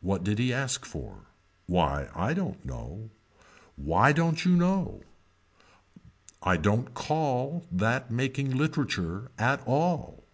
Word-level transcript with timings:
What 0.00 0.24
did 0.24 0.40
he 0.40 0.52
ask 0.52 0.84
for. 0.84 1.26
Why 1.68 2.08
I 2.16 2.34
don't 2.34 2.64
know. 2.64 3.10
Why 3.76 4.10
don't 4.10 4.44
you 4.44 4.56
know. 4.56 5.02
I 6.42 6.56
don't 6.56 6.94
call 6.94 7.64
that 7.70 8.10
making 8.10 8.50
literature 8.56 9.30
at 9.38 9.62
all. 9.64 10.24